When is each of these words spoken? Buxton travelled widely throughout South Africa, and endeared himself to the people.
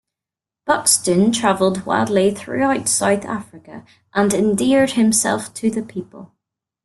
Buxton 0.65 1.31
travelled 1.31 1.85
widely 1.85 2.33
throughout 2.33 2.87
South 2.89 3.23
Africa, 3.23 3.85
and 4.15 4.33
endeared 4.33 4.93
himself 4.93 5.53
to 5.53 5.69
the 5.69 5.83
people. 5.83 6.33